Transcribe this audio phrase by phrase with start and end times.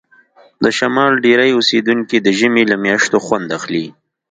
[0.63, 3.85] د شمال ډیری اوسیدونکي د ژمي له میاشتو خوند اخلي